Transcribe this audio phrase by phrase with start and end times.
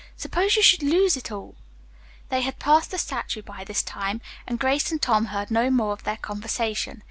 [0.17, 1.53] Suppose you should lose it all"
[2.29, 5.93] They had passed the statue by this time, and Grace and Tom heard no more
[5.93, 6.99] of their conversation.